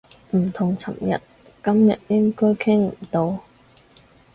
[0.31, 1.21] 唔同尋日，
[1.63, 3.43] 今日應該傾唔到